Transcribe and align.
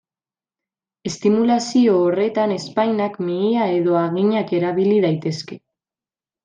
Estimulazio 1.09 1.99
horretan 2.05 2.55
ezpainak, 2.57 3.21
mihia 3.29 3.71
edo 3.77 4.01
haginak 4.03 4.59
erabili 4.63 5.01
daitezke. 5.09 5.63